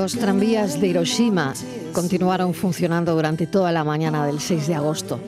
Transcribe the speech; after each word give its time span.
Los 0.00 0.16
tranvías 0.16 0.80
de 0.80 0.86
Hiroshima 0.86 1.54
continuaron 1.92 2.54
funcionando 2.54 3.16
durante 3.16 3.48
toda 3.48 3.72
la 3.72 3.82
mañana 3.82 4.24
del 4.24 4.38
6 4.38 4.68
de 4.68 4.76
agosto. 4.76 5.18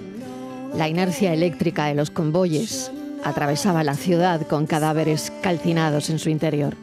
La 0.77 0.88
inercia 0.88 1.34
eléctrica 1.34 1.87
de 1.87 1.96
los 1.96 2.12
convoyes 2.12 2.93
atravesaba 3.24 3.83
la 3.83 3.95
ciudad 3.95 4.46
con 4.46 4.66
cadáveres 4.69 5.33
calcinados 5.43 6.09
en 6.09 6.20
su 6.20 6.30
interior. 6.30 6.77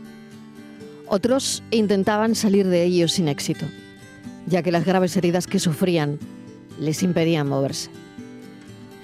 Otros 1.08 1.64
intentaban 1.72 2.36
salir 2.36 2.68
de 2.68 2.84
ellos 2.84 3.14
sin 3.14 3.30
éxito, 3.30 3.66
ya 4.48 4.62
que 4.62 4.74
las 4.74 4.84
graves 4.84 5.16
heridas 5.16 5.48
que 5.48 5.58
sufrían 5.58 6.20
les 6.78 7.04
impedían 7.04 7.48
moverse. 7.48 7.90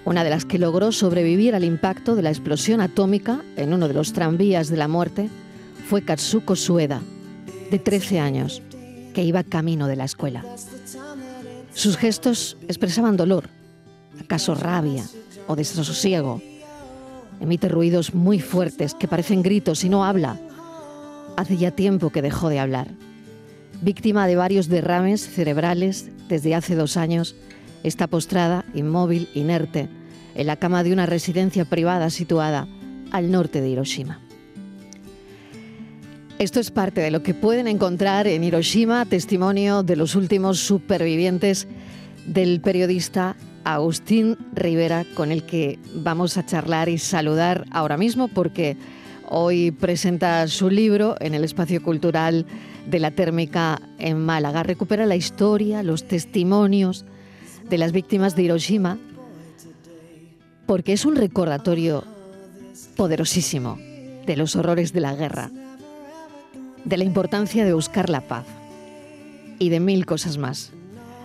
Una 0.04 0.26
de 0.26 0.30
las 0.30 0.44
que 0.44 0.60
logró 0.60 0.92
sobrevivir 0.92 1.56
al 1.56 1.64
impacto 1.64 2.18
de 2.18 2.22
la 2.24 2.32
explosión 2.32 2.82
atómica 2.82 3.46
en 3.56 3.74
uno 3.74 3.88
de 3.88 3.94
los 3.94 4.12
tranvías 4.12 4.68
de 4.68 4.76
la 4.76 4.90
muerte 4.90 5.30
fue 5.88 6.02
Katsuko 6.02 6.58
Sueda, 6.58 7.02
de 7.72 7.80
13 7.80 8.20
años, 8.20 8.62
que 9.14 9.24
iba 9.24 9.44
camino 9.44 9.88
de 9.88 9.96
la 9.96 10.06
escuela. 10.06 10.44
Sus 11.74 11.98
gestos 11.98 12.58
expresaban 12.68 13.18
dolor, 13.18 13.50
acaso 14.20 14.56
rabia 14.56 15.04
o 15.48 15.56
desasosiego. 15.56 16.42
Emite 17.40 17.68
ruidos 17.68 18.14
muy 18.14 18.40
fuertes 18.40 18.94
que 18.94 19.08
parecen 19.08 19.42
gritos 19.42 19.84
y 19.84 19.90
no 19.90 20.06
habla. 20.06 20.40
Hace 21.36 21.58
ya 21.58 21.72
tiempo 21.72 22.12
que 22.12 22.22
dejó 22.22 22.50
de 22.50 22.60
hablar. 22.60 22.90
Víctima 23.82 24.28
de 24.28 24.36
varios 24.36 24.70
derrames 24.70 25.28
cerebrales 25.28 26.10
desde 26.28 26.56
hace 26.56 26.76
dos 26.76 26.98
años, 26.98 27.36
está 27.84 28.08
postrada, 28.08 28.66
inmóvil, 28.74 29.30
inerte, 29.34 29.90
en 30.36 30.48
la 30.48 30.56
cama 30.56 30.84
de 30.84 30.94
una 30.94 31.06
residencia 31.06 31.66
privada 31.66 32.10
situada 32.10 32.68
al 33.12 33.30
norte 33.30 33.62
de 33.62 33.70
Hiroshima. 33.70 34.20
Esto 36.44 36.60
es 36.60 36.72
parte 36.72 37.00
de 37.00 37.10
lo 37.10 37.24
que 37.24 37.34
pueden 37.34 37.68
encontrar 37.68 38.28
en 38.28 38.44
Hiroshima, 38.44 39.06
testimonio 39.06 39.82
de 39.82 39.96
los 39.96 40.14
últimos 40.14 40.60
supervivientes 40.60 41.70
del 42.26 42.60
periodista 42.60 43.38
Agustín 43.64 44.38
Rivera, 44.54 45.06
con 45.16 45.32
el 45.32 45.44
que 45.46 45.80
vamos 45.96 46.36
a 46.36 46.46
charlar 46.46 46.90
y 46.90 46.98
saludar 46.98 47.64
ahora 47.72 47.96
mismo 47.96 48.28
porque 48.28 48.76
hoy 49.30 49.72
presenta 49.72 50.46
su 50.50 50.70
libro 50.70 51.16
en 51.22 51.34
el 51.34 51.46
espacio 51.46 51.82
cultural 51.82 52.46
de 52.88 53.00
la 53.00 53.12
térmica 53.12 53.82
en 53.98 54.20
Málaga. 54.20 54.64
Recupera 54.64 55.06
la 55.06 55.16
historia, 55.16 55.82
los 55.82 56.10
testimonios 56.10 57.06
de 57.70 57.78
las 57.78 57.94
víctimas 57.94 58.36
de 58.36 58.44
Hiroshima, 58.44 58.98
porque 60.66 60.92
es 60.92 61.06
un 61.06 61.16
recordatorio 61.16 62.04
poderosísimo 62.98 63.78
de 64.26 64.36
los 64.36 64.58
horrores 64.58 64.92
de 64.92 65.00
la 65.00 65.16
guerra, 65.16 65.50
de 66.86 66.98
la 66.98 67.04
importancia 67.04 67.66
de 67.66 67.74
buscar 67.74 68.10
la 68.10 68.22
paz 68.22 68.46
y 69.60 69.70
de 69.70 69.80
mil 69.80 70.06
cosas 70.06 70.38
más. 70.38 70.72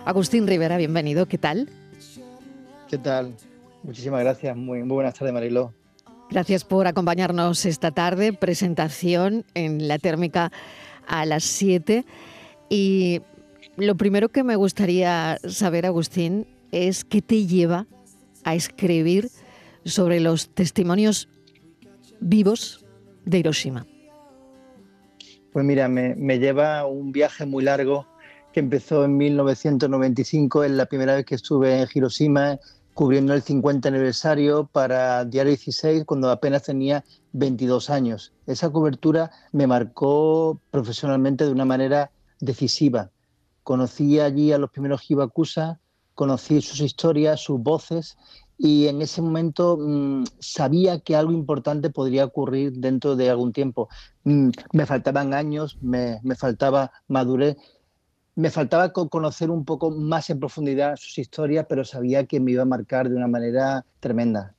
Agustín 0.05 0.47
Rivera, 0.47 0.77
bienvenido, 0.77 1.27
¿qué 1.27 1.37
tal? 1.37 1.69
¿Qué 2.89 2.97
tal? 2.97 3.35
Muchísimas 3.83 4.21
gracias. 4.21 4.55
Muy, 4.55 4.79
muy 4.79 4.95
buenas 4.95 5.13
tardes, 5.13 5.33
Mariló. 5.33 5.73
Gracias 6.29 6.63
por 6.63 6.87
acompañarnos 6.87 7.65
esta 7.65 7.91
tarde. 7.91 8.33
Presentación 8.33 9.45
en 9.53 9.87
la 9.87 9.97
térmica 9.99 10.51
a 11.07 11.25
las 11.25 11.43
7. 11.43 12.05
Y 12.69 13.21
lo 13.77 13.95
primero 13.95 14.29
que 14.29 14.43
me 14.43 14.55
gustaría 14.55 15.39
saber, 15.47 15.85
Agustín, 15.85 16.47
es 16.71 17.03
qué 17.03 17.21
te 17.21 17.45
lleva 17.47 17.87
a 18.43 18.55
escribir 18.55 19.29
sobre 19.85 20.19
los 20.19 20.49
testimonios 20.49 21.29
vivos 22.19 22.85
de 23.25 23.39
Hiroshima. 23.39 23.85
Pues 25.51 25.65
mira, 25.65 25.87
me, 25.87 26.39
lleva 26.39 26.85
un 26.85 27.11
viaje 27.11 27.45
muy 27.45 27.63
largo 27.63 28.05
que 28.53 28.59
empezó 28.59 29.05
en 29.05 29.17
1995, 29.17 30.63
es 30.63 30.71
la 30.71 30.85
primera 30.85 31.15
vez 31.15 31.25
que 31.25 31.35
estuve 31.35 31.81
en 31.81 31.87
Hiroshima 31.91 32.59
cubriendo 32.93 33.33
el 33.33 33.41
50 33.41 33.87
aniversario 33.87 34.67
para 34.71 35.23
Diario 35.25 35.51
16 35.51 36.03
cuando 36.05 36.29
apenas 36.29 36.63
tenía 36.63 37.03
22 37.31 37.89
años. 37.89 38.33
Esa 38.45 38.69
cobertura 38.69 39.31
me 39.51 39.67
marcó 39.67 40.59
profesionalmente 40.69 41.45
de 41.45 41.51
una 41.51 41.65
manera 41.65 42.11
decisiva. 42.39 43.09
Conocí 43.63 44.19
allí 44.19 44.51
a 44.51 44.57
los 44.57 44.69
primeros 44.69 45.09
Hibakusa, 45.09 45.79
conocí 46.13 46.61
sus 46.61 46.81
historias, 46.81 47.41
sus 47.41 47.59
voces 47.61 48.17
y 48.61 48.87
en 48.87 49.01
ese 49.01 49.21
momento 49.21 49.77
mmm, 49.79 50.25
sabía 50.39 50.99
que 50.99 51.15
algo 51.15 51.31
importante 51.31 51.89
podría 51.89 52.25
ocurrir 52.25 52.73
dentro 52.73 53.15
de 53.15 53.29
algún 53.29 53.53
tiempo. 53.53 53.87
Mm, 54.25 54.49
me 54.73 54.85
faltaban 54.85 55.33
años, 55.33 55.77
me, 55.81 56.19
me 56.23 56.35
faltaba 56.35 56.91
madurez 57.07 57.57
me 58.39 58.49
faltaba 58.49 58.93
conocer 58.93 59.49
un 59.49 59.65
poco 59.65 59.91
más 59.91 60.29
en 60.29 60.39
profundidad 60.39 60.95
sus 60.95 61.17
historias, 61.17 61.65
pero 61.67 61.83
sabía 61.83 62.25
que 62.25 62.39
me 62.39 62.51
iba 62.51 62.61
a 62.61 62.65
marcar 62.65 63.09
de 63.09 63.15
una 63.17 63.27
manera 63.27 63.85
tremenda. 63.99 64.55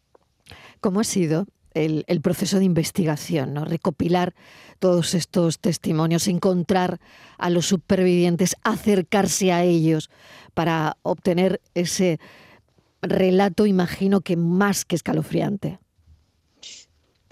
¿Cómo 0.83 1.01
ha 1.01 1.05
sido 1.05 1.47
el, 1.73 2.05
el 2.07 2.21
proceso 2.21 2.59
de 2.59 2.67
investigación? 2.67 3.55
¿no? 3.55 3.65
Recopilar 3.65 4.35
todos 4.81 5.15
estos 5.15 5.61
testimonios, 5.61 6.29
encontrar 6.29 7.01
a 7.39 7.49
los 7.49 7.67
supervivientes, 7.67 8.55
acercarse 8.65 9.51
a 9.51 9.65
ellos 9.65 10.11
para 10.53 10.99
obtener 11.03 11.63
ese 11.73 12.21
relato, 13.03 13.67
imagino 13.67 14.21
que 14.21 14.37
más 14.37 14.85
que 14.85 14.97
escalofriante. 14.97 15.79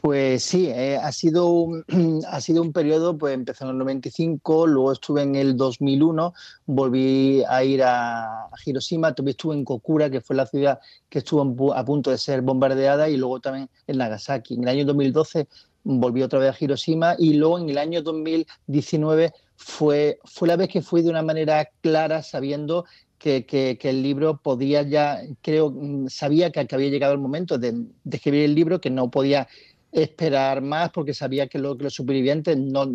Pues 0.01 0.45
sí, 0.45 0.69
eh, 0.69 0.97
ha, 0.97 1.11
sido 1.11 1.49
un, 1.49 1.84
ha 2.29 2.41
sido 2.41 2.62
un 2.62 2.73
periodo, 2.73 3.19
pues 3.19 3.34
empezó 3.34 3.65
en 3.65 3.71
el 3.71 3.79
95, 3.79 4.69
luego 4.69 4.93
estuve 4.93 5.23
en 5.23 5.34
el 5.34 5.56
2001, 5.56 6.34
volví 6.67 7.43
a 7.49 7.65
ir 7.65 7.83
a, 7.83 8.45
a 8.45 8.51
Hiroshima, 8.65 9.12
también 9.12 9.33
estuve 9.33 9.56
en 9.56 9.65
Kokura, 9.65 10.09
que 10.09 10.21
fue 10.21 10.37
la 10.37 10.47
ciudad 10.47 10.79
que 11.09 11.19
estuvo 11.19 11.75
a 11.75 11.85
punto 11.85 12.12
de 12.12 12.19
ser 12.19 12.43
bombardeada, 12.43 13.09
y 13.09 13.17
luego 13.17 13.41
también 13.41 13.69
en 13.89 13.99
Nagasaki. 13.99 14.55
En 14.55 14.62
el 14.62 14.69
año 14.69 14.85
2012 14.85 15.49
volví 15.83 16.23
otra 16.23 16.39
vez 16.39 16.55
a 16.55 16.65
Hiroshima 16.65 17.17
y 17.19 17.35
luego 17.35 17.59
en 17.59 17.71
el 17.71 17.79
año 17.79 18.03
2019 18.03 19.33
fue, 19.56 20.21
fue 20.25 20.47
la 20.47 20.56
vez 20.56 20.69
que 20.69 20.83
fui 20.83 21.03
de 21.03 21.11
una 21.11 21.23
manera 21.23 21.69
clara, 21.81 22.23
sabiendo 22.23 22.85
que, 23.19 23.45
que, 23.47 23.79
que, 23.79 23.91
el 23.91 24.03
libro 24.03 24.39
podía 24.39 24.83
ya, 24.83 25.21
creo, 25.43 25.75
sabía 26.09 26.51
que, 26.51 26.67
que 26.67 26.75
había 26.75 26.91
llegado 26.91 27.12
el 27.12 27.19
momento 27.19 27.59
de, 27.59 27.73
de, 27.73 28.17
escribir 28.17 28.45
el 28.45 28.55
libro, 28.55 28.81
que 28.81 28.91
no 28.91 29.11
podía 29.11 29.49
esperar 29.93 30.62
más 30.62 30.91
porque 30.91 31.15
sabía 31.15 31.47
que, 31.47 31.59
lo, 31.59 31.76
que 31.76 31.85
los 31.85 31.94
supervivientes, 31.94 32.56
no, 32.56 32.91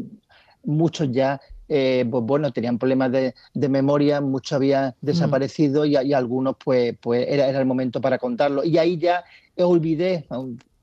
muchos 0.63 1.11
ya, 1.11 1.41
eh, 1.67 2.05
pues 2.09 2.23
bueno, 2.23 2.51
tenían 2.51 2.77
problemas 2.77 3.11
de, 3.11 3.33
de 3.53 3.69
memoria, 3.69 4.21
muchos 4.21 4.53
habían 4.53 4.95
desaparecido 5.01 5.83
mm. 5.83 5.87
y, 5.87 6.07
y, 6.07 6.13
algunos 6.13 6.55
pues, 6.63 6.95
pues 7.01 7.25
era, 7.27 7.47
era 7.47 7.59
el 7.59 7.65
momento 7.65 7.99
para 8.01 8.17
contarlo. 8.17 8.63
Y 8.63 8.77
ahí 8.77 8.97
ya 8.97 9.23
olvidé, 9.57 10.25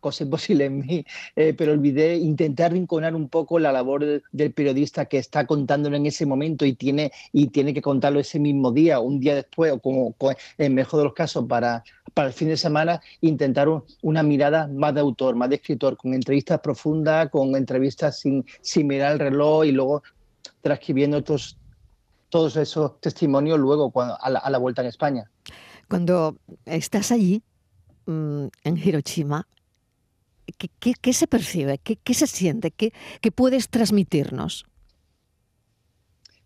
cosa 0.00 0.25
imposible 0.25 0.64
en 0.64 0.81
mí, 0.81 1.05
eh, 1.37 1.55
pero 1.56 1.73
olvidé 1.73 2.17
intentar 2.17 2.73
rinconar 2.73 3.14
un 3.14 3.29
poco 3.29 3.58
la 3.58 3.70
labor 3.70 4.05
de, 4.05 4.23
del 4.32 4.52
periodista 4.52 5.05
que 5.05 5.19
está 5.19 5.47
contándolo 5.47 5.97
en 5.97 6.06
ese 6.06 6.26
momento 6.26 6.64
y 6.64 6.73
tiene, 6.73 7.12
y 7.32 7.49
tiene 7.49 7.73
que 7.73 7.82
contarlo 7.82 8.19
ese 8.19 8.38
mismo 8.38 8.73
día, 8.73 8.99
un 9.00 9.20
día 9.20 9.35
después, 9.35 9.73
o 9.73 9.79
como, 9.79 10.14
en 10.58 10.75
mejor 10.75 10.99
de 11.00 11.05
los 11.05 11.14
casos, 11.14 11.44
para, 11.47 11.85
para 12.14 12.29
el 12.29 12.35
fin 12.35 12.49
de 12.49 12.56
semana, 12.56 13.00
intentar 13.20 13.69
un, 13.69 13.85
una 14.02 14.23
mirada 14.23 14.67
más 14.67 14.94
de 14.94 15.00
autor, 15.00 15.37
más 15.37 15.49
de 15.50 15.56
escritor, 15.56 15.97
con 15.97 16.14
entrevistas 16.14 16.61
profundas, 16.61 17.29
con 17.31 17.55
entrevistas 17.55 18.19
sin, 18.19 18.44
sin 18.62 18.87
mirar 18.87 19.12
el 19.12 19.19
reloj 19.19 19.64
y 19.67 19.73
luego 19.73 20.02
transcribiendo 20.62 21.19
estos, 21.19 21.58
todos 22.29 22.56
esos 22.56 23.00
testimonios 23.00 23.58
luego 23.58 23.91
cuando, 23.91 24.17
a, 24.20 24.31
la, 24.31 24.38
a 24.38 24.50
la 24.50 24.58
vuelta 24.58 24.82
en 24.82 24.88
España. 24.88 25.31
Cuando 25.88 26.37
estás 26.67 27.11
allí, 27.11 27.43
mmm, 28.06 28.47
en 28.64 28.76
Hiroshima, 28.76 29.47
¿Qué, 30.52 30.69
qué, 30.79 30.94
qué, 31.00 31.12
se 31.12 31.26
percibe? 31.26 31.79
¿Qué, 31.79 31.97
qué 31.97 32.14
se 32.14 32.26
siente? 32.26 32.70
¿Qué, 32.70 32.93
¿Qué, 33.20 33.31
puedes 33.31 33.69
transmitirnos? 33.69 34.67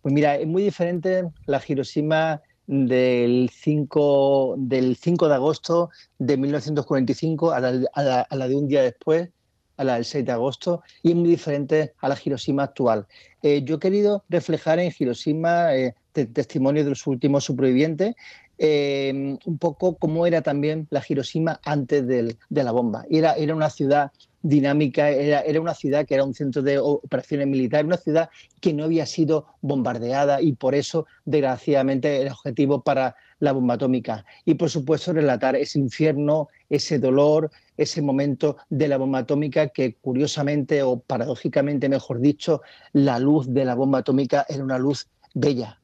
Pues 0.02 0.12
mira, 0.12 0.36
es 0.36 0.46
muy 0.46 0.62
diferente 0.62 1.24
la 1.46 1.62
Hiroshima 1.66 2.42
del 2.66 3.50
5, 3.52 4.56
del 4.58 4.96
5 4.96 5.28
de 5.28 5.34
agosto 5.34 5.90
de 6.18 6.36
1945 6.36 7.52
a 7.52 7.60
la, 7.60 8.26
a 8.28 8.36
la 8.36 8.48
de 8.48 8.54
un 8.54 8.68
día 8.68 8.82
después 8.82 9.30
a 9.76 9.84
la 9.84 9.94
del 9.94 10.04
6 10.04 10.24
de 10.24 10.32
agosto 10.32 10.82
y 11.02 11.10
es 11.10 11.16
muy 11.16 11.28
diferente 11.28 11.92
a 12.00 12.08
la 12.08 12.18
Hiroshima 12.22 12.64
actual. 12.64 13.06
Eh, 13.42 13.62
yo 13.64 13.76
he 13.76 13.78
querido 13.78 14.24
reflejar 14.28 14.78
en 14.78 14.92
Hiroshima 14.96 15.74
eh, 15.74 15.94
testimonios 16.12 16.86
de 16.86 16.90
los 16.90 17.06
últimos 17.06 17.44
supervivientes, 17.44 18.14
eh, 18.58 19.38
un 19.44 19.58
poco 19.58 19.96
cómo 19.96 20.26
era 20.26 20.42
también 20.42 20.86
la 20.90 21.02
Hiroshima 21.06 21.60
antes 21.64 22.06
de 22.06 22.36
la 22.50 22.72
bomba. 22.72 23.04
Era, 23.10 23.34
era 23.34 23.54
una 23.54 23.70
ciudad 23.70 24.12
dinámica, 24.44 25.08
era, 25.08 25.40
era, 25.40 25.60
una 25.60 25.72
ciudad 25.72 26.06
que 26.06 26.14
era 26.14 26.22
un 26.22 26.34
centro 26.34 26.60
de 26.62 26.78
operaciones 26.78 27.46
militares, 27.48 27.86
una 27.86 27.96
ciudad 27.96 28.28
que 28.60 28.74
no 28.74 28.84
había 28.84 29.06
sido 29.06 29.46
bombardeada 29.62 30.42
y 30.42 30.52
por 30.52 30.74
eso, 30.74 31.06
desgraciadamente, 31.24 32.20
el 32.20 32.28
objetivo 32.28 32.82
para 32.82 33.16
la 33.40 33.52
bomba 33.52 33.74
atómica. 33.74 34.24
Y 34.44 34.54
por 34.54 34.68
supuesto, 34.68 35.14
relatar 35.14 35.56
ese 35.56 35.78
infierno, 35.78 36.48
ese 36.68 36.98
dolor, 36.98 37.50
ese 37.78 38.02
momento 38.02 38.58
de 38.68 38.88
la 38.88 38.98
bomba 38.98 39.20
atómica 39.20 39.68
que 39.68 39.94
curiosamente 39.94 40.82
o 40.82 41.00
paradójicamente, 41.00 41.88
mejor 41.88 42.20
dicho, 42.20 42.60
la 42.92 43.18
luz 43.18 43.52
de 43.52 43.64
la 43.64 43.74
bomba 43.74 44.00
atómica 44.00 44.44
era 44.48 44.62
una 44.62 44.78
luz 44.78 45.08
bella, 45.32 45.80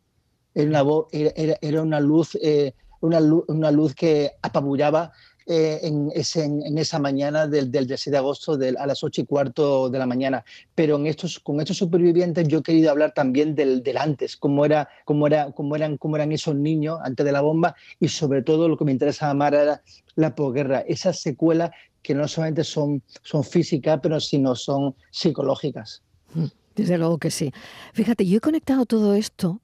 era 0.55 1.83
una, 1.83 2.01
luz... 2.01 2.37
Eh, 2.41 2.75
una 3.03 3.19
luz, 3.19 3.45
una 3.49 3.71
luz 3.71 3.95
que 3.95 4.33
apabullaba 4.43 5.13
eh, 5.53 5.81
en, 5.83 6.13
ese, 6.15 6.45
en, 6.45 6.79
esa 6.79 7.01
mañana 7.01 7.49
del, 7.49 7.73
del 7.73 7.89
6 7.89 8.13
de 8.13 8.17
agosto 8.17 8.53
a 8.53 8.87
las 8.87 9.03
8 9.03 9.23
y 9.23 9.27
cuarto 9.27 9.89
de 9.89 9.99
la 9.99 10.07
mañana. 10.07 10.45
Pero 10.77 10.95
en 10.95 11.13
con 11.43 11.61
estos 11.61 11.77
supervivientes 11.77 12.47
yo 12.47 12.59
he 12.59 12.63
querido 12.63 12.91
hablar 12.91 13.15
también 13.15 13.57
del, 13.57 13.83
del 13.83 13.97
antes, 13.97 14.37
cómo, 14.37 14.65
era, 14.65 14.89
cómo, 15.05 15.27
era, 15.27 15.51
cómo, 15.51 15.75
eran, 15.75 15.97
cómo 15.97 16.15
eran 16.15 16.31
esos 16.31 16.55
niños 16.55 17.01
antes 17.03 17.27
de 17.27 17.33
la 17.33 17.41
bomba 17.41 17.75
y 17.99 18.07
sobre 18.07 18.43
todo 18.43 18.69
lo 18.69 18.77
que 18.77 18.85
me 18.85 18.93
interesa 18.93 19.29
amar 19.29 19.55
era 19.55 19.83
la 20.15 20.37
posguerra, 20.37 20.81
esas 20.81 21.21
secuelas 21.21 21.71
que 22.03 22.15
no 22.15 22.29
solamente 22.29 22.63
son, 22.63 23.03
son 23.23 23.43
físicas, 23.43 23.99
pero 24.01 24.21
sino 24.21 24.55
son 24.55 24.95
psicológicas. 25.11 26.03
Mm, 26.35 26.45
desde 26.77 26.97
luego 26.97 27.19
que 27.19 27.33
sí. 27.33 27.53
Fíjate, 27.93 28.25
yo 28.25 28.37
he 28.37 28.41
conectado 28.41 28.87
todo 28.87 29.15
esto 29.15 29.61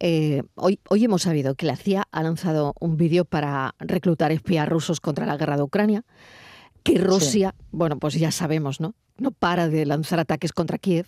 eh, 0.00 0.42
hoy, 0.54 0.80
hoy 0.88 1.04
hemos 1.04 1.22
sabido 1.22 1.54
que 1.54 1.66
la 1.66 1.76
CIA 1.76 2.08
ha 2.10 2.22
lanzado 2.22 2.74
un 2.80 2.96
vídeo 2.96 3.26
para 3.26 3.74
reclutar 3.78 4.32
espías 4.32 4.68
rusos 4.68 5.00
contra 5.00 5.26
la 5.26 5.36
guerra 5.36 5.56
de 5.56 5.62
Ucrania, 5.62 6.04
que 6.82 6.98
Rusia, 6.98 7.54
bueno, 7.70 7.98
pues 7.98 8.14
ya 8.14 8.30
sabemos, 8.30 8.80
¿no? 8.80 8.94
No 9.18 9.32
para 9.32 9.68
de 9.68 9.84
lanzar 9.84 10.18
ataques 10.18 10.52
contra 10.52 10.78
Kiev 10.78 11.06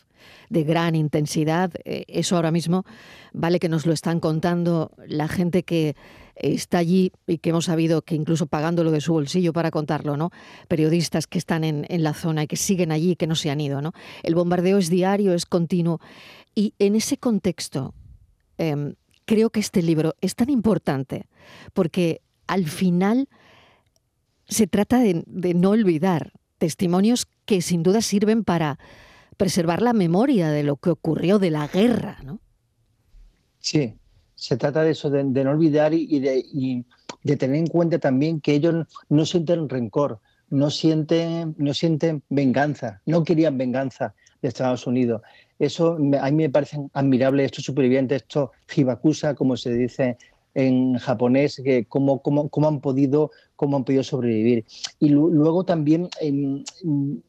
de 0.50 0.64
gran 0.64 0.94
intensidad. 0.94 1.72
Eh, 1.86 2.04
eso 2.08 2.36
ahora 2.36 2.50
mismo 2.50 2.84
vale 3.32 3.58
que 3.58 3.70
nos 3.70 3.86
lo 3.86 3.94
están 3.94 4.20
contando 4.20 4.90
la 5.06 5.28
gente 5.28 5.62
que 5.62 5.96
está 6.34 6.76
allí 6.76 7.12
y 7.26 7.38
que 7.38 7.50
hemos 7.50 7.64
sabido 7.64 8.02
que 8.02 8.14
incluso 8.14 8.46
pagándolo 8.46 8.90
de 8.90 9.00
su 9.00 9.14
bolsillo 9.14 9.54
para 9.54 9.70
contarlo, 9.70 10.18
¿no? 10.18 10.30
Periodistas 10.68 11.26
que 11.26 11.38
están 11.38 11.64
en, 11.64 11.86
en 11.88 12.02
la 12.02 12.12
zona 12.12 12.42
y 12.42 12.46
que 12.46 12.56
siguen 12.56 12.92
allí 12.92 13.12
y 13.12 13.16
que 13.16 13.26
no 13.26 13.34
se 13.34 13.50
han 13.50 13.62
ido, 13.62 13.80
¿no? 13.80 13.92
El 14.22 14.34
bombardeo 14.34 14.76
es 14.76 14.90
diario, 14.90 15.32
es 15.32 15.46
continuo. 15.46 15.98
Y 16.54 16.74
en 16.78 16.96
ese 16.96 17.16
contexto, 17.16 17.94
Em, 18.58 18.94
creo 19.24 19.50
que 19.50 19.60
este 19.60 19.82
libro 19.82 20.14
es 20.20 20.34
tan 20.34 20.50
importante 20.50 21.26
porque 21.72 22.20
al 22.46 22.66
final 22.66 23.28
se 24.46 24.66
trata 24.66 24.98
de, 24.98 25.24
no 25.54 25.70
olvidar 25.70 26.32
testimonios 26.58 27.26
que 27.44 27.62
sin 27.62 27.82
duda 27.82 28.02
sirven 28.02 28.44
para 28.44 28.78
preservar 29.36 29.82
la 29.82 29.92
memoria 29.92 30.50
de 30.50 30.62
lo 30.62 30.76
que 30.76 30.90
ocurrió 30.90 31.38
de 31.38 31.50
la 31.50 31.66
guerra, 31.66 32.18
¿no? 32.24 32.40
Sí, 33.58 33.94
se 34.34 34.56
trata 34.56 34.82
de 34.82 34.90
eso, 34.90 35.08
de, 35.08 35.24
no 35.24 35.50
olvidar 35.50 35.94
y, 35.94 36.20
de, 36.20 36.84
de, 37.22 37.36
tener 37.36 37.56
en 37.56 37.66
cuenta 37.66 37.98
también 37.98 38.40
que 38.40 38.54
ellos 38.54 38.86
no 39.08 39.24
sienten 39.24 39.68
rencor, 39.68 40.20
no 40.50 40.70
sienten, 40.70 41.54
no 41.58 41.72
sienten 41.72 42.22
venganza, 42.28 43.00
no 43.06 43.24
querían 43.24 43.56
venganza 43.56 44.14
de 44.42 44.48
Estados 44.48 44.86
Unidos. 44.86 45.22
Eso 45.58 45.94
a 45.94 46.30
mí 46.30 46.36
me 46.36 46.50
parecen 46.50 46.90
admirables 46.92 47.46
estos 47.46 47.64
supervivientes, 47.64 48.22
estos 48.22 48.50
hibakusa, 48.76 49.34
como 49.34 49.56
se 49.56 49.72
dice 49.72 50.18
en 50.54 50.98
japonés, 50.98 51.60
que 51.64 51.86
cómo, 51.86 52.20
cómo, 52.20 52.48
cómo, 52.48 52.68
han 52.68 52.80
podido, 52.80 53.30
cómo 53.56 53.76
han 53.76 53.84
podido 53.84 54.02
sobrevivir. 54.02 54.64
Y 54.98 55.08
luego 55.08 55.64
también 55.64 56.08
em, 56.20 56.62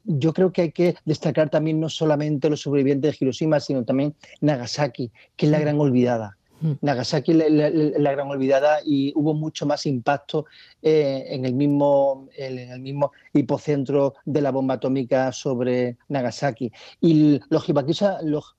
yo 0.03 0.33
creo 0.33 0.51
que 0.51 0.63
hay 0.63 0.71
que 0.71 0.95
destacar 1.05 1.49
también 1.49 1.79
no 1.79 1.89
solamente 1.89 2.49
los 2.49 2.61
sobrevivientes 2.61 3.11
de 3.11 3.17
Hiroshima, 3.25 3.59
sino 3.59 3.85
también 3.85 4.13
Nagasaki, 4.41 5.11
que 5.37 5.45
es 5.45 5.51
la 5.51 5.59
mm. 5.59 5.61
gran 5.61 5.79
olvidada. 5.79 6.37
Mm. 6.61 6.73
Nagasaki 6.81 7.33
la, 7.33 7.49
la, 7.49 8.11
gran 8.11 8.27
olvidada 8.29 8.79
y 8.85 9.11
hubo 9.15 9.33
mucho 9.33 9.65
más 9.65 9.85
impacto 9.85 10.45
eh, 10.81 11.25
en, 11.29 11.45
el 11.45 11.53
mismo, 11.53 12.29
en 12.37 12.57
el 12.57 12.79
mismo 12.79 13.11
hipocentro 13.33 14.13
de 14.25 14.41
la 14.41 14.51
bomba 14.51 14.75
atómica 14.75 15.31
sobre 15.31 15.97
Nagasaki. 16.07 16.71
Y 17.01 17.41
los 17.49 17.67
hibakusha, 17.67 18.21
los 18.21 18.55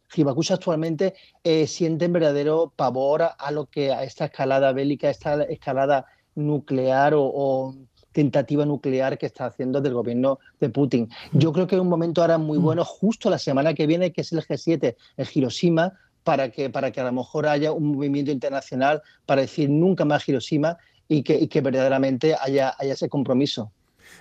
actualmente 0.50 1.14
eh, 1.43 1.67
sienten 1.67 2.12
verdadero 2.12 2.73
pavor 2.76 3.23
a, 3.37 3.50
lo 3.50 3.67
que 3.67 3.93
a 3.93 4.05
esta 4.05 4.26
escalada 4.26 4.73
bélica, 4.73 5.11
esta 5.11 5.43
escalada 5.44 6.06
nuclear 6.35 7.14
o, 7.17 7.75
tentativa 8.12 8.64
nuclear 8.64 9.19
que 9.19 9.26
está 9.26 9.46
haciendo 9.46 9.81
del 9.81 9.93
gobierno 9.93 10.38
de 10.61 10.69
Putin. 10.70 11.11
Yo 11.32 11.52
creo 11.52 11.67
que 11.67 11.75
es 11.75 11.81
un 11.81 11.88
momento 11.88 12.23
ahora 12.23 12.38
muy 12.38 12.58
mm. 12.58 12.62
bueno, 12.62 12.85
justo 12.85 13.29
la 13.29 13.38
semana 13.38 13.75
que 13.75 13.88
viene, 13.88 14.12
que 14.12 14.20
es 14.20 14.32
el 14.32 14.41
G7 14.41 14.94
en 15.17 15.26
Hiroshima, 15.35 15.93
para 16.24 16.50
que, 16.50 16.70
para 16.70 16.90
que 16.90 17.00
a 17.00 17.04
lo 17.04 17.12
mejor 17.12 17.46
haya 17.46 17.70
un 17.70 17.92
movimiento 17.92 18.32
internacional 18.32 19.02
para 19.26 19.42
decir 19.42 19.70
nunca 19.70 20.04
más 20.04 20.28
Hiroshima 20.28 20.78
y 21.06 21.22
que, 21.22 21.48
que 21.48 21.60
verdaderamente 21.60 22.34
haya, 22.40 22.74
haya 22.78 22.94
ese 22.94 23.08
compromiso. 23.08 23.70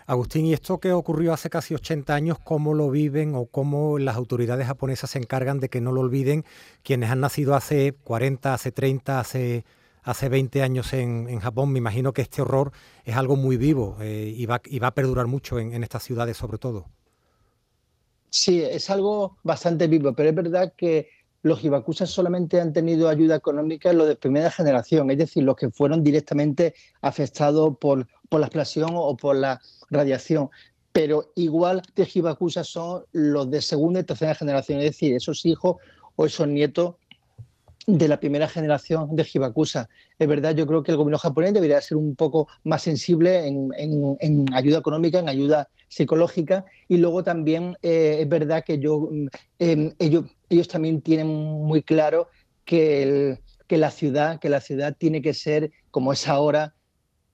Agustín, 0.05 0.45
¿y 0.45 0.53
esto 0.53 0.79
que 0.79 0.91
ocurrió 0.91 1.33
hace 1.33 1.49
casi 1.49 1.73
80 1.73 2.13
años, 2.13 2.37
cómo 2.39 2.73
lo 2.73 2.89
viven 2.89 3.35
o 3.35 3.45
cómo 3.45 3.99
las 3.99 4.15
autoridades 4.15 4.67
japonesas 4.67 5.11
se 5.11 5.19
encargan 5.19 5.59
de 5.59 5.69
que 5.69 5.81
no 5.81 5.91
lo 5.91 6.01
olviden 6.01 6.45
quienes 6.83 7.09
han 7.09 7.21
nacido 7.21 7.55
hace 7.55 7.93
40, 8.03 8.53
hace 8.53 8.71
30, 8.71 9.19
hace, 9.19 9.65
hace 10.03 10.29
20 10.29 10.61
años 10.61 10.93
en, 10.93 11.27
en 11.29 11.39
Japón? 11.39 11.71
Me 11.71 11.79
imagino 11.79 12.11
que 12.11 12.21
este 12.21 12.41
horror 12.41 12.73
es 13.05 13.15
algo 13.15 13.37
muy 13.37 13.55
vivo 13.55 13.97
eh, 14.01 14.33
y, 14.35 14.45
va, 14.45 14.61
y, 14.65 14.79
va, 14.79 14.87
a 14.87 14.93
perdurar 14.93 15.27
mucho 15.27 15.59
en, 15.59 15.73
en 15.73 15.83
estas 15.83 16.03
ciudades 16.03 16.35
sobre 16.35 16.57
todo. 16.57 16.85
Sí, 18.29 18.61
es 18.61 18.89
algo 18.89 19.37
bastante 19.43 19.87
vivo, 19.87 20.13
pero 20.13 20.29
es 20.29 20.35
verdad 20.35 20.73
que 20.75 21.07
los 21.43 21.63
hibakusas 21.63 22.09
solamente 22.09 22.59
han 22.59 22.73
tenido 22.73 23.09
ayuda 23.09 23.35
económica 23.35 23.91
en 23.91 23.97
los 23.97 24.07
de 24.07 24.15
primera 24.15 24.49
generación, 24.49 25.11
es 25.11 25.17
decir, 25.17 25.43
los 25.43 25.55
que 25.55 25.69
fueron 25.69 26.03
directamente 26.03 26.73
afectados 27.01 27.77
por, 27.77 28.07
por 28.29 28.39
la 28.39 28.47
explosión 28.47 28.91
o 28.93 29.15
por 29.15 29.35
la 29.35 29.61
radiación. 29.89 30.49
Pero 30.93 31.31
igual 31.35 31.81
de 31.95 32.07
hibakusas 32.11 32.67
son 32.67 33.03
los 33.11 33.51
de 33.51 33.61
segunda 33.61 33.99
y 33.99 34.03
tercera 34.03 34.35
generación, 34.35 34.79
es 34.79 34.85
decir, 34.85 35.13
esos 35.13 35.45
hijos 35.45 35.77
o 36.15 36.25
esos 36.25 36.47
nietos 36.47 36.95
de 37.85 38.07
la 38.07 38.19
primera 38.19 38.47
generación 38.47 39.15
de 39.15 39.27
Hibakusa. 39.31 39.89
Es 40.17 40.27
verdad, 40.27 40.55
yo 40.55 40.65
creo 40.65 40.83
que 40.83 40.91
el 40.91 40.97
gobierno 40.97 41.17
japonés 41.17 41.53
debería 41.53 41.81
ser 41.81 41.97
un 41.97 42.15
poco 42.15 42.47
más 42.63 42.81
sensible 42.81 43.45
en, 43.45 44.45
ayuda 44.53 44.77
económica, 44.77 45.19
en 45.19 45.29
ayuda 45.29 45.69
psicológica, 45.89 46.65
y 46.87 46.97
luego 46.97 47.23
también 47.23 47.77
eh, 47.81 48.19
es 48.21 48.29
verdad 48.29 48.63
que 48.65 48.79
yo, 48.79 49.09
mm, 49.11 49.27
em, 49.59 49.93
ellos, 49.99 50.25
ellos 50.53 50.67
también 50.67 51.01
tienen 51.01 51.27
muy 51.27 51.83
claro 51.83 52.29
que, 52.65 53.39
que, 53.67 53.77
la 53.77 53.91
ciudad, 53.91 54.39
que 54.39 54.49
la 54.49 54.61
ciudad 54.61 54.95
tiene 54.97 55.21
que 55.21 55.33
ser 55.33 55.71
como 55.91 56.13
es 56.13 56.27
ahora, 56.27 56.73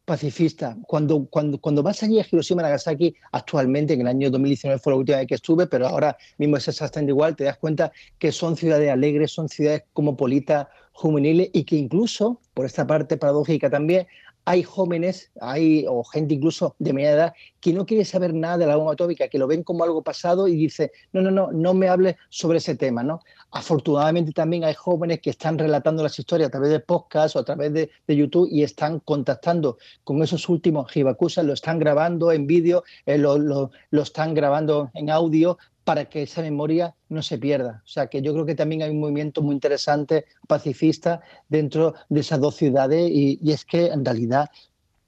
pacifista. 0.10 0.76
Cuando, 0.88 1.28
cuando, 1.30 1.60
cuando 1.60 1.84
vas 1.84 2.02
allí 2.02 2.20
a 2.20 2.26
Hiroshima 2.30 2.64
y 2.64 2.66
Nagasaki, 2.66 3.16
actualmente, 3.32 3.94
en 3.94 4.02
el 4.02 4.08
año 4.08 4.32
2019 4.32 4.80
fue 4.80 4.94
la 4.94 4.98
última 4.98 5.20
vez 5.20 5.28
que 5.28 5.36
estuve, 5.36 5.68
pero 5.68 5.88
ahora 5.88 6.18
mismo 6.40 6.58
es 6.58 6.68
exactamente 6.68 7.12
igual, 7.12 7.36
te 7.36 7.44
das 7.44 7.60
cuenta 7.60 7.92
que 8.18 8.32
son 8.32 8.58
ciudades 8.58 8.90
alegres, 8.90 9.32
son 9.32 9.48
ciudades 9.50 9.84
cosmopolitas, 9.94 10.66
juveniles 10.94 11.52
y 11.54 11.64
que 11.64 11.76
incluso, 11.76 12.42
por 12.56 12.66
esta 12.66 12.88
parte 12.88 13.18
paradójica 13.18 13.70
también, 13.70 14.08
hay 14.46 14.64
jóvenes, 14.64 15.32
hay 15.42 15.86
o 15.88 16.04
gente 16.04 16.34
incluso 16.34 16.76
de 16.80 16.94
media 16.94 17.12
edad 17.12 17.34
que 17.60 17.74
no 17.74 17.86
quiere 17.86 18.06
saber 18.06 18.34
nada 18.34 18.58
de 18.58 18.68
la 18.68 18.76
bomba 18.76 18.94
atómica, 18.94 19.28
que 19.28 19.38
lo 19.38 19.48
ven 19.48 19.64
como 19.64 19.84
algo 19.84 20.02
pasado 20.02 20.48
y 20.48 20.56
dice, 20.56 20.92
no, 21.12 21.22
no, 21.22 21.30
no, 21.30 21.52
no 21.52 21.74
me 21.74 21.90
hable 21.90 22.18
sobre 22.30 22.60
ese 22.60 22.76
tema, 22.76 23.04
¿no? 23.04 23.22
Afortunadamente 23.52 24.32
también 24.32 24.64
hay 24.64 24.74
jóvenes 24.74 25.20
que 25.22 25.32
están 25.32 25.58
relatando 25.58 26.04
las 26.04 26.18
historias 26.18 26.48
a 26.48 26.52
través 26.52 26.70
de 26.70 26.80
podcast 26.80 27.36
o 27.36 27.40
a 27.40 27.46
través 27.46 27.74
de, 27.74 27.90
YouTube 28.08 28.50
y 28.52 28.64
están 28.64 29.00
contactando 29.00 29.78
con 30.04 30.22
esos 30.24 30.50
últimos 30.50 30.96
Hibakusas, 30.96 31.46
lo 31.46 31.54
están 31.54 31.80
grabando 31.80 32.32
en 32.32 32.48
vídeo, 32.48 32.84
eh, 33.06 33.18
lo, 33.18 33.38
lo, 33.38 33.72
lo 33.92 34.02
están 34.02 34.34
grabando 34.34 34.90
en 34.94 35.10
audio 35.10 35.58
para 35.90 36.06
que 36.06 36.22
esa 36.22 36.44
memoria 36.44 36.94
no 37.10 37.24
se 37.24 37.40
pierda. 37.40 37.82
O 37.84 37.88
sea 37.88 38.06
que 38.06 38.22
yo 38.22 38.32
creo 38.34 38.46
que 38.46 38.54
también 38.54 38.84
hay 38.84 38.92
un 38.92 39.00
movimiento 39.00 39.42
muy 39.42 39.56
interesante, 39.56 40.26
pacifista, 40.48 41.20
dentro 41.48 41.96
de 42.10 42.20
esas 42.20 42.40
dos 42.40 42.58
ciudades 42.58 43.10
y, 43.10 43.40
es 43.52 43.66
que 43.66 43.88
en 43.88 44.06
realidad 44.06 44.52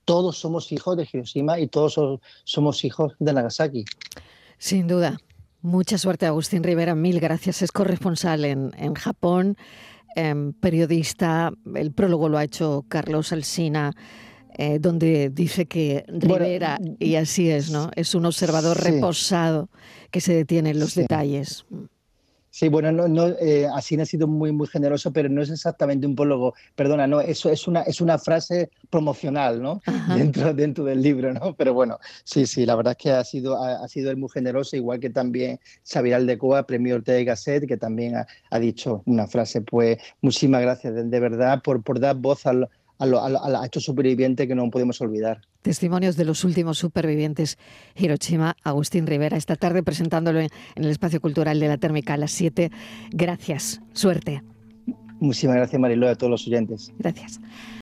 todos 0.06 0.40
somos 0.40 0.72
hijos 0.72 0.98
de 0.98 1.08
Hiroshima 1.14 1.60
y 1.60 1.68
todos 1.68 2.00
somos 2.46 2.84
hijos 2.84 3.14
de 3.20 3.32
Nagasaki. 3.32 3.86
Sin 4.58 4.88
duda. 4.88 5.20
Mucha 5.62 6.00
suerte, 6.00 6.26
Agustín 6.26 6.64
Rivera. 6.64 6.96
Mil 6.96 7.20
gracias. 7.20 7.62
Es 7.62 7.72
corresponsal 7.72 8.44
en, 8.44 8.72
en 8.76 8.96
Japón. 8.96 9.58
em, 10.16 10.52
periodista, 10.52 11.52
el 11.76 11.92
prólogo 11.92 12.28
lo 12.28 12.40
ha 12.40 12.44
hecho 12.44 12.86
Carlos 12.88 13.32
Alsina, 13.32 13.94
eh, 14.58 14.79
donde 14.79 15.29
dice 15.29 15.65
que 15.65 16.05
Rivera, 16.08 16.79
y 17.00 17.15
así 17.15 17.50
es, 17.50 17.72
¿no? 17.72 17.91
Es 17.96 18.15
un 18.15 18.25
observador 18.25 18.81
reposado 18.81 19.70
que 20.12 20.22
se 20.22 20.34
detiene 20.34 20.72
en 20.72 20.79
los 20.79 20.96
detalles. 20.96 21.65
Sí, 22.51 22.67
bueno, 22.67 22.91
no, 22.91 23.08
no, 23.08 23.27
eh, 23.39 23.65
ha 23.65 23.81
sido 23.81 24.27
muy, 24.27 24.51
muy 24.51 24.67
generoso, 24.67 25.13
pero 25.13 25.29
no 25.29 25.41
es 25.41 25.50
exactamente 25.50 26.05
un 26.05 26.15
prólogo. 26.15 26.53
Perdona, 26.75 27.08
no, 27.08 27.22
eso 27.22 27.50
es 27.50 27.65
una, 27.65 27.81
es 27.84 28.01
una 28.01 28.20
frase 28.20 28.70
promocional, 28.89 29.62
¿no? 29.62 29.81
Dentro, 30.17 30.53
dentro 30.53 30.84
del 30.84 31.01
libro, 31.01 31.34
¿no? 31.34 31.55
Pero 31.55 31.74
bueno, 31.74 31.98
sí, 32.25 32.46
sí, 32.46 32.65
la 32.65 32.75
verdad 32.75 32.91
es 32.91 32.98
que 32.98 33.12
ha 33.12 33.24
sido, 33.24 33.58
ha, 33.63 33.88
sido 33.88 34.15
muy 34.17 34.27
generoso, 34.29 34.75
igual 34.75 35.00
que 35.00 35.10
también 35.10 35.62
Xavier 35.89 36.15
Aldecoa, 36.15 36.67
premio 36.67 36.96
Ortega 36.96 37.20
y 37.22 37.25
Gasset, 37.25 37.65
que 37.65 37.77
también 37.77 38.15
ha, 38.17 38.60
dicho 38.60 39.01
una 39.05 39.27
frase, 39.27 39.62
pues, 39.62 39.98
muchísimas 40.22 40.62
gracias 40.62 40.93
de, 40.93 41.20
verdad 41.22 41.62
por, 41.63 41.81
por 41.81 42.01
dar 42.01 42.17
voz 42.17 42.46
a, 42.46 42.51
a, 43.01 43.65
estos 43.65 43.84
supervivientes 43.84 44.48
que 44.48 44.55
no 44.55 44.70
podemos 44.70 45.01
olvidar. 45.01 45.41
Testimonios 45.62 46.15
de 46.15 46.25
los 46.25 46.43
últimos 46.43 46.77
supervivientes. 46.77 47.58
Hiroshima, 47.96 48.55
Agustín 48.63 49.08
Rivera, 49.08 49.38
esta 49.38 49.55
tarde 49.55 49.84
presentándolo 49.84 50.39
en, 50.39 50.50
el 50.75 50.88
Espacio 50.88 51.22
Cultural 51.22 51.60
de 51.60 51.67
la 51.67 51.77
Térmica 51.77 52.13
a 52.13 52.17
las 52.17 52.31
7. 52.31 52.72
Gracias. 53.12 53.81
Suerte. 53.93 54.43
Muchísimas 55.20 55.58
gracias, 55.58 55.79
Mariló, 55.79 56.10
a 56.10 56.15
todos 56.15 56.31
los 56.31 56.48
oyentes. 56.48 56.91
Gracias. 56.98 57.39